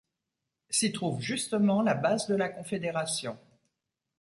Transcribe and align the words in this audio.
S'y 0.71 0.91
trouve 0.91 1.21
justement 1.21 1.83
la 1.83 1.93
base 1.93 2.25
de 2.25 2.33
la 2.33 2.49
confédération. 2.49 3.37